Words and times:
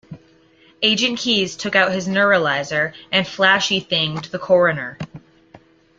Agent 0.81 1.19
Keys 1.19 1.55
took 1.55 1.75
out 1.75 1.91
his 1.91 2.07
neuralizer 2.07 2.93
and 3.11 3.27
flashy-thinged 3.27 4.31
the 4.31 4.39
coroner. 4.39 4.97